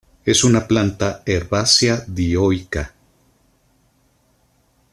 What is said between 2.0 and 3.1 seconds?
dioica.